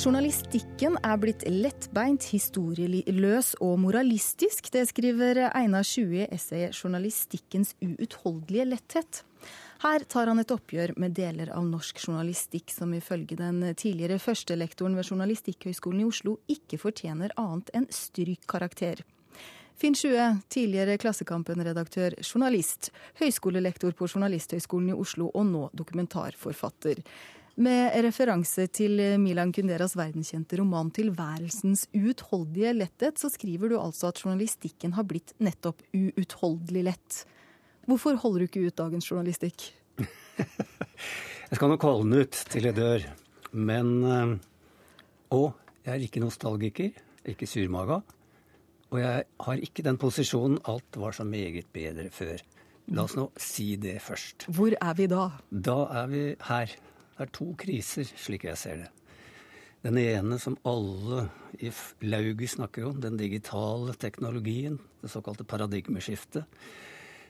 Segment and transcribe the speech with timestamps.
[0.00, 4.70] Journalistikken er blitt lettbeint, historieløs og moralistisk.
[4.72, 9.20] Det skriver Einar Sjue i essayet 'Journalistikkens uutholdelige letthet'.
[9.82, 14.96] Her tar han et oppgjør med deler av norsk journalistikk som ifølge den tidligere førstelektoren
[14.96, 19.02] ved Journalistikkhøgskolen i Oslo ikke fortjener annet enn strykkarakter.
[19.76, 22.90] Finn Sjue, tidligere Klassekampen-redaktør, journalist,
[23.20, 27.04] høyskolelektor på Journalisthøgskolen i Oslo og nå dokumentarforfatter.
[27.58, 34.22] Med referanse til Milan Kunderas verdenskjente roman 'Tilværelsens uutholdelige letthet', så skriver du altså at
[34.22, 37.24] journalistikken har blitt nettopp uutholdelig lett.
[37.86, 39.72] Hvorfor holder du ikke ut dagens journalistikk?
[41.50, 43.02] jeg skal nok holde den ut til jeg dør.
[43.52, 44.40] Men
[45.30, 45.54] Og
[45.86, 46.90] jeg er ikke nostalgiker,
[47.26, 48.00] ikke surmaga.
[48.90, 52.42] Og jeg har ikke den posisjonen alt var så meget bedre før.
[52.90, 54.48] La oss nå si det først.
[54.50, 55.28] Hvor er vi da?
[55.50, 56.72] Da er vi her.
[57.20, 58.86] Det er to kriser, slik jeg ser det.
[59.84, 61.26] Den ene som alle
[61.60, 61.68] i
[62.08, 66.48] lauget snakker om, den digitale teknologien, det såkalte paradigmeskiftet,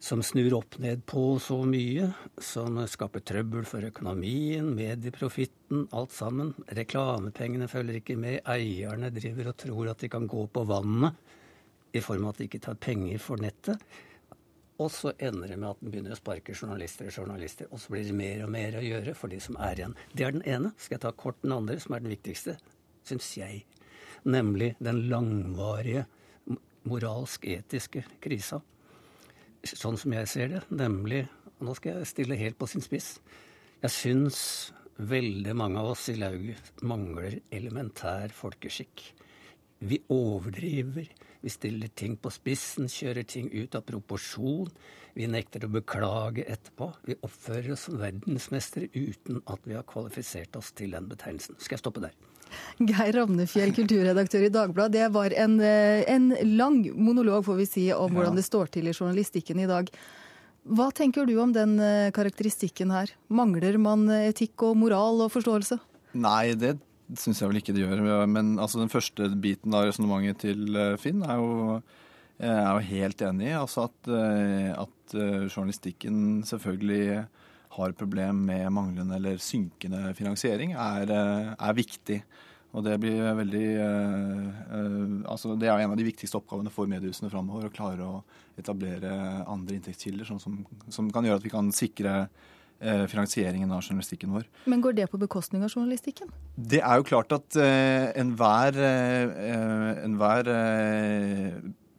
[0.00, 2.08] som snur opp ned på så mye,
[2.40, 6.54] som skaper trøbbel for økonomien, medieprofitten, alt sammen.
[6.72, 12.00] Reklamepengene følger ikke med, eierne driver og tror at de kan gå på vannet i
[12.00, 13.84] form av at de ikke tar penger for nettet.
[14.82, 17.68] Og så ender det med at den begynner å sparke journalister og journalister.
[17.70, 19.94] Og så blir det mer og mer å gjøre for de som er igjen.
[20.12, 20.72] Det er den ene.
[20.78, 22.56] Skal jeg ta kort den andre, som er den viktigste,
[23.06, 23.62] syns jeg.
[24.26, 26.08] Nemlig den langvarige
[26.90, 28.60] moralsk-etiske krisa.
[29.64, 30.66] Sånn som jeg ser det.
[30.74, 31.24] Nemlig
[31.64, 33.14] Nå skal jeg stille helt på sin spiss.
[33.80, 34.38] Jeg syns
[34.98, 39.04] veldig mange av oss i lauget mangler elementær folkeskikk.
[39.84, 41.08] Vi overdriver.
[41.44, 44.70] Vi stiller ting på spissen, kjører ting ut av proporsjon.
[45.12, 46.86] Vi nekter å beklage etterpå.
[47.04, 51.58] Vi oppfører oss som verdensmestere uten at vi har kvalifisert oss til den betegnelsen.
[51.60, 52.14] Skal jeg stoppe der?
[52.80, 54.96] Geir Ravnefjell, kulturredaktør i Dagbladet.
[54.96, 58.88] Det var en, eh, en, lang monolog får vi si, om hvordan det står til
[58.88, 59.92] i journalistikken i dag.
[60.64, 63.12] Hva tenker du om den eh, karakteristikken her?
[63.28, 65.76] Mangler man etikk og moral og forståelse?
[66.16, 68.02] Nei, det det syns jeg vel ikke det gjør.
[68.30, 71.78] Men altså, den første biten av resonnementet til eh, Finn er jo,
[72.38, 73.56] er jo helt enig i.
[73.58, 77.24] Altså at, eh, at, eh, journalistikken selvfølgelig
[77.74, 82.20] har problem med manglende eller synkende finansiering, er, er viktig.
[82.74, 83.66] Og det blir veldig
[85.30, 87.66] altså Det er en av de viktigste oppgavene for mediehusene framover.
[87.66, 88.22] Å klare å
[88.58, 89.10] etablere
[89.50, 90.60] andre inntektskilder som, som,
[90.90, 92.14] som kan gjøre at vi kan sikre
[92.80, 94.48] finansieringen av journalistikken vår.
[94.70, 96.32] Men går det på bekostning av journalistikken?
[96.56, 100.50] Det er jo klart at uh, enhver, uh, enhver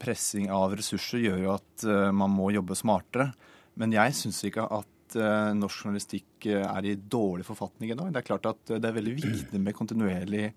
[0.01, 3.31] pressing av ressurser gjør jo at man må jobbe smartere.
[3.79, 5.15] Men jeg syns ikke at
[5.55, 8.09] norsk journalistikk er i dårlig forfatning ennå.
[8.11, 10.49] Det er klart at det er veldig viktig med kontinuerlig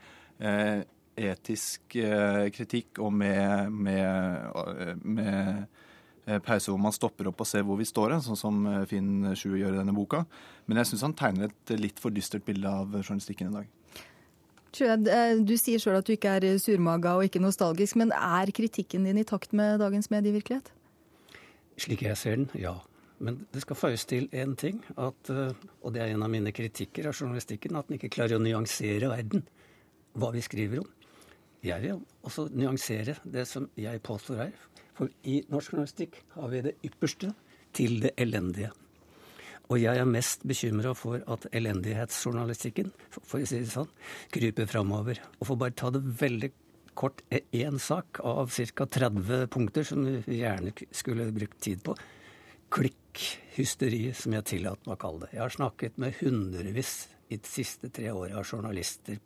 [1.18, 1.96] etisk
[2.56, 5.87] kritikk og med, med, med Eh,
[6.44, 9.60] pause hvor man stopper opp og ser hvor vi står, sånn som eh, Finn Sjue
[9.60, 10.24] gjør i denne boka.
[10.68, 13.70] Men jeg syns han tegner et litt for dystert bilde av journalistikken i dag.
[14.84, 19.08] Eh, du sier sjøl at du ikke er surmaga og ikke nostalgisk, men er kritikken
[19.08, 20.68] din i takt med dagens medievirkelighet?
[21.78, 22.76] Slik jeg ser den, ja.
[23.22, 27.08] Men det skal føyes til én ting, at, og det er en av mine kritikker
[27.10, 29.42] av journalistikken, at den ikke klarer å nyansere verden.
[30.18, 30.92] Hva vi skriver om.
[31.66, 34.52] Jeg vil også nyansere det som jeg påstår her.
[34.98, 37.30] For i norsk journalistikk har vi det ypperste
[37.76, 38.72] til det elendige.
[39.68, 43.90] Og jeg er mest bekymra for at elendighetsjournalistikken, for å si det sånn,
[44.32, 45.20] kryper framover.
[45.38, 46.50] Og for bare ta det veldig
[46.98, 48.86] kort, én sak av ca.
[48.98, 51.94] 30 punkter som vi gjerne skulle brukt tid på.
[52.74, 55.34] Klikkhysteriet, som jeg tillater meg å kalle det.
[55.36, 56.94] Jeg har snakket med hundrevis
[57.28, 59.20] i de siste tre åra av journalister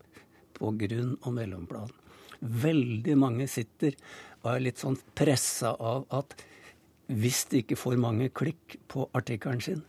[0.59, 1.95] på grunn- og mellomplan.
[2.43, 3.95] Veldig mange sitter
[4.43, 6.35] og er litt sånn pressa av at
[7.13, 9.83] hvis de ikke får mange klikk på artikkelen sin,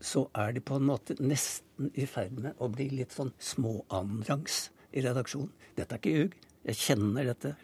[0.00, 4.68] så er de på en måte nesten i ferd med å bli litt sånn småannenrangs
[4.92, 5.50] i redaksjonen.
[5.76, 6.36] Dette er ikke ljug.
[6.68, 7.54] Jeg kjenner dette.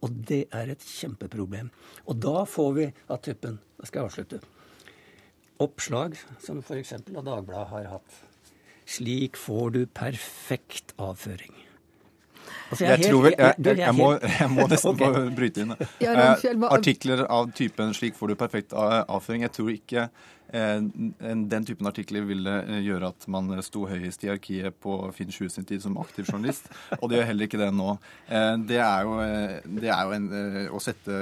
[0.00, 1.70] Og det er et kjempeproblem.
[2.08, 4.40] Og da får vi av tuppen Da skal jeg avslutte.
[5.60, 6.94] Oppslag som f.eks.
[7.08, 8.20] Dagbladet har hatt.
[8.88, 11.69] Slik får du perfekt avføring.
[12.70, 15.14] Altså, jeg, helt- tror vel, jeg, du, jeg, jeg, må, jeg må nesten okay.
[15.14, 15.76] få bryte inn.
[16.00, 19.42] Eh, artikler av typen 'slik får du perfekt avføring'.
[19.48, 20.10] Jeg tror ikke
[20.52, 20.78] eh,
[21.54, 25.48] den typen artikler ville eh, gjøre at man sto høyest i arkiet på Finn 20
[25.54, 26.66] sin tid som aktiv journalist.
[27.00, 27.96] Og det gjør heller ikke det nå.
[28.28, 31.18] Eh, det er jo, eh, det er jo en, eh, å sette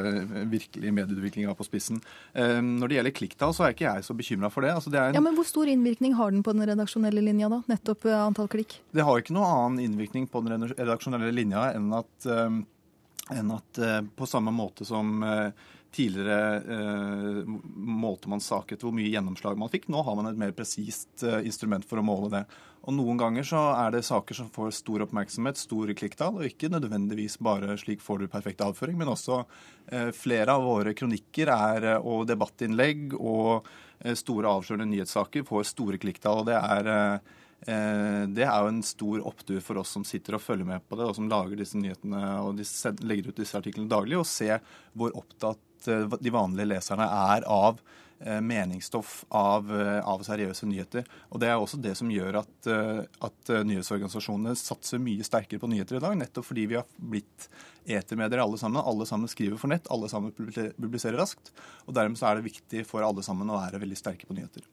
[0.49, 2.01] virkelig medieutviklinga på spissen.
[2.35, 4.73] Eh, når det gjelder klikktall, så er ikke jeg så bekymra for det.
[4.77, 7.49] Altså, det er en Ja, men Hvor stor innvirkning har den på den redaksjonelle linja,
[7.53, 7.63] da?
[7.69, 8.81] Nettopp eh, antall klikk?
[8.93, 13.83] Det har ikke noe annen innvirkning på den redaksjonelle linja enn at, eh, enn at
[13.83, 15.51] eh, på samme måte som eh,
[15.89, 19.87] tidligere målte man saket hvor mye gjennomslag man fikk.
[19.89, 22.43] Nå har man et mer presist instrument for å måle det.
[22.85, 26.71] Og Noen ganger så er det saker som får stor oppmerksomhet, store klikktall, og ikke
[26.73, 31.89] nødvendigvis bare slik får du perfekt avføring, men også eh, flere av våre kronikker er,
[31.99, 33.67] og debattinnlegg og
[34.05, 36.45] eh, store avslørende nyhetssaker får store klikktall.
[36.45, 40.43] og det er Eh, Det er jo en stor opptur for oss som sitter og
[40.45, 42.61] følger med på det, og som lager disse nyhetene og
[43.03, 44.53] legger ut disse artiklene daglig, og se
[44.99, 47.81] hvor opptatt eh, de vanlige leserne er av
[48.21, 51.07] eh, meningsstoff, av, eh, av seriøse nyheter.
[51.31, 55.63] Og Det er også det som gjør at, eh, at eh, nyhetsorganisasjonene satser mye sterkere
[55.63, 57.49] på nyheter i dag, nettopp fordi vi har blitt
[57.87, 58.83] etermedier alle sammen.
[58.83, 61.53] Alle sammen skriver for nett, alle sammen publiserer raskt.
[61.87, 64.67] og Dermed så er det viktig for alle sammen å være veldig sterke på nyheter.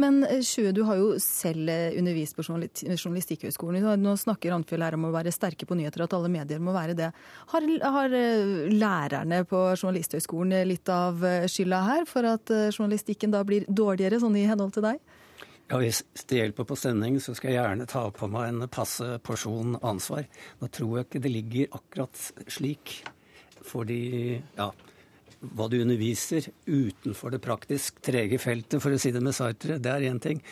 [0.00, 3.84] Men eh, Sjø, du har jo selv eh, undervist på journali- Journalistikkhøgskolen.
[4.00, 6.96] Nå snakker Randfjell her om å være sterke på nyheter, at alle medier må være
[6.98, 7.10] det.
[7.52, 7.66] Har,
[7.96, 13.34] har eh, lærerne på Journalisthøgskolen eh, litt av eh, skylda her for at eh, journalistikken
[13.34, 15.02] da blir dårligere, sånn i henhold til deg?
[15.72, 19.06] Ja, Hvis det hjelper på sending, så skal jeg gjerne ta på meg en passe
[19.24, 20.26] porsjon ansvar.
[20.60, 22.98] Nå tror jeg ikke det ligger akkurat slik.
[23.62, 24.02] Fordi
[24.58, 24.72] ja,
[25.42, 29.90] hva du underviser utenfor det praktisk trege feltet, for å si det med Sartre, det
[29.90, 30.42] er én ting.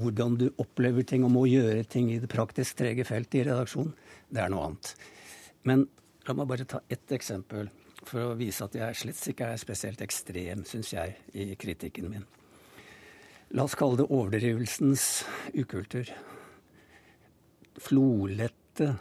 [0.00, 3.92] Hvordan du opplever ting og må gjøre ting i det praktisk trege feltet i redaksjonen,
[4.32, 4.94] det er noe annet.
[5.68, 5.84] Men
[6.26, 7.68] la meg bare ta ett eksempel
[8.00, 12.24] for å vise at jeg slett ikke er spesielt ekstrem, syns jeg, i kritikken min.
[13.56, 15.24] La oss kalle det overdrivelsens
[15.58, 16.08] ukultur.
[17.80, 18.94] Flolette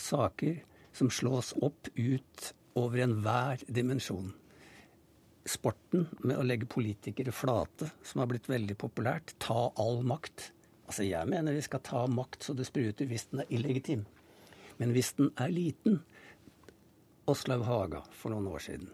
[0.00, 0.62] saker
[0.96, 4.32] som slås opp ut over enhver dimensjon.
[5.48, 9.34] Sporten med å legge politikere flate, som har blitt veldig populært.
[9.40, 10.50] Ta all makt.
[10.86, 14.04] Altså, jeg mener vi skal ta makt så det spruter hvis den er illegitim.
[14.80, 16.00] Men hvis den er liten
[17.30, 18.90] Åslaug Haga for noen år siden.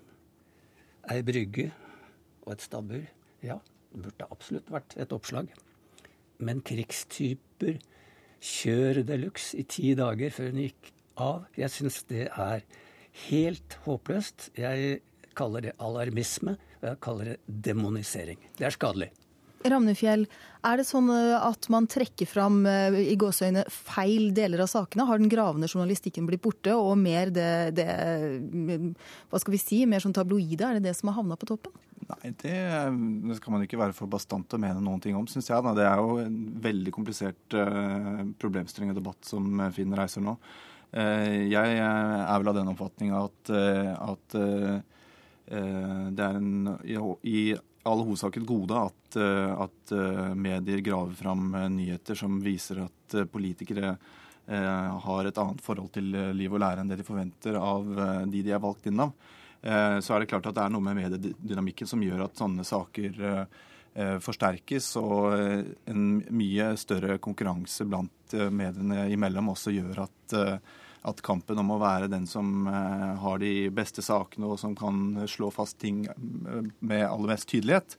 [1.11, 1.71] Ei brygge
[2.45, 3.07] og et stabbur.
[3.45, 3.61] Ja,
[3.93, 5.51] det burde absolutt vært et oppslag.
[6.43, 7.79] Men krigstyper,
[8.47, 12.65] kjør de luxe i ti dager før hun gikk av, jeg syns det er
[13.27, 14.51] helt håpløst.
[14.59, 15.01] Jeg
[15.37, 17.39] kaller det alarmisme, og jeg kaller det
[17.69, 18.41] demonisering.
[18.59, 19.13] Det er skadelig.
[19.67, 20.27] Ramnefjell,
[20.69, 25.07] er det sånn eh, at man trekker fram eh, i gåseøyne feil deler av sakene?
[25.09, 28.93] Har den gravende journalistikken blitt borte, og mer det, det mm,
[29.33, 30.69] hva skal vi si, mer sånn tabloide?
[30.69, 31.75] Er det det som har havna på toppen?
[32.07, 32.55] Nei, det,
[33.27, 35.65] det skal man ikke være for bastant å mene noen ting om, syns jeg.
[35.65, 35.75] Da.
[35.75, 40.37] Det er jo en veldig komplisert uh, problemstilling og debatt som Finn reiser nå.
[40.97, 44.77] Eh, jeg er vel av den oppfatning at, eh, at eh, eh,
[45.47, 46.77] det er en,
[47.23, 47.55] i,
[47.87, 52.83] all hovedsak et gode at, eh, at eh, medier graver fram eh, nyheter som viser
[52.87, 57.01] at eh, politikere eh, har et annet forhold til eh, liv og lære enn det
[57.01, 59.15] de forventer av eh, de de er valgt inn av.
[59.63, 62.67] Eh, Så er det klart at det er noe med mediedynamikken som gjør at sånne
[62.67, 63.45] saker eh,
[63.95, 65.63] eh, forsterkes, og eh,
[65.93, 70.57] en mye større konkurranse blant eh, mediene imellom også gjør at, eh,
[71.07, 75.29] at kampen om å være den som eh, har de beste sakene og som kan
[75.31, 77.99] slå fast ting med aller mest tydelighet,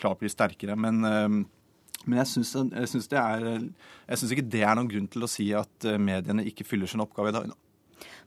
[0.00, 0.72] klart blir sterkere.
[0.80, 3.66] Men, men jeg syns, jeg, er,
[4.08, 7.04] jeg syns ikke det er noen grunn til å si at mediene ikke fyller sin
[7.04, 7.50] oppgave i dag.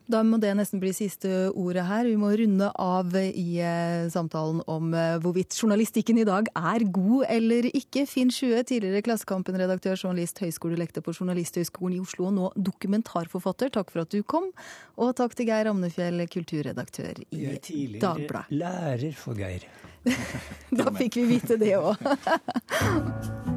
[0.08, 2.08] Da må det nesten bli siste ordet her.
[2.08, 7.26] Vi må runde av i eh, samtalen om eh, hvorvidt journalistikken i dag er god
[7.28, 8.06] eller ikke.
[8.08, 13.74] Finn Sjue, tidligere Klassekampen-redaktør, journalist, høyskolelektor på Journalisthøgskolen i Oslo, og nå dokumentarforfatter.
[13.76, 14.48] Takk for at du kom.
[14.96, 17.44] Og takk til Geir Amnefjell, kulturredaktør i Dagbladet.
[17.44, 18.56] Jeg er tidligere Dagblad.
[18.64, 19.68] lærer for Geir.
[20.78, 22.00] Da fikk vi vite det òg.